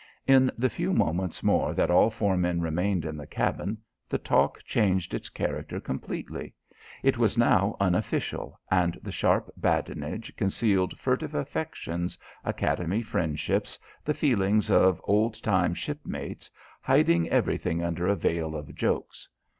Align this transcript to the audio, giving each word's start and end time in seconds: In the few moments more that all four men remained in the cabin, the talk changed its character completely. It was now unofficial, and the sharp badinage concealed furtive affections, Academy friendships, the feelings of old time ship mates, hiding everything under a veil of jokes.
In 0.25 0.49
the 0.57 0.67
few 0.71 0.93
moments 0.93 1.43
more 1.43 1.75
that 1.75 1.91
all 1.91 2.09
four 2.09 2.35
men 2.35 2.59
remained 2.59 3.05
in 3.05 3.17
the 3.17 3.27
cabin, 3.27 3.77
the 4.09 4.17
talk 4.17 4.63
changed 4.63 5.13
its 5.13 5.29
character 5.29 5.79
completely. 5.79 6.55
It 7.03 7.19
was 7.19 7.37
now 7.37 7.77
unofficial, 7.79 8.59
and 8.71 8.99
the 9.03 9.11
sharp 9.11 9.51
badinage 9.57 10.35
concealed 10.35 10.97
furtive 10.97 11.35
affections, 11.35 12.17
Academy 12.43 13.03
friendships, 13.03 13.77
the 14.03 14.15
feelings 14.15 14.71
of 14.71 14.99
old 15.03 15.39
time 15.43 15.75
ship 15.75 15.99
mates, 16.03 16.49
hiding 16.81 17.29
everything 17.29 17.83
under 17.83 18.07
a 18.07 18.15
veil 18.15 18.55
of 18.55 18.73
jokes. 18.73 19.29